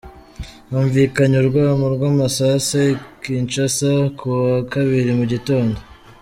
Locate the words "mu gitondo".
5.19-5.77